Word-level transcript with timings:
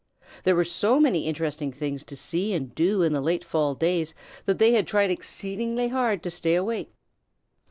There 0.45 0.55
were 0.55 0.65
so 0.65 0.99
many 0.99 1.27
interesting 1.27 1.71
things 1.71 2.03
to 2.05 2.15
see 2.15 2.53
and 2.53 2.73
do 2.73 3.03
in 3.03 3.13
the 3.13 3.21
late 3.21 3.45
fall 3.45 3.75
days 3.75 4.15
that 4.45 4.57
they 4.57 4.81
tried 4.81 5.11
exceedingly 5.11 5.89
hard 5.89 6.23
to 6.23 6.31
keep 6.31 6.57
awake. 6.57 6.91